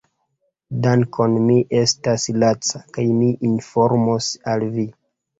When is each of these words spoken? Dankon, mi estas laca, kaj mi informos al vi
Dankon, 0.85 1.33
mi 1.49 1.57
estas 1.79 2.25
laca, 2.43 2.81
kaj 2.95 3.05
mi 3.19 3.27
informos 3.49 4.31
al 4.55 4.65
vi 4.79 4.87